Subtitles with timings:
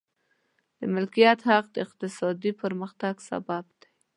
[0.79, 3.89] د مالکیت حق د اقتصادي پرمختګ سبب دی.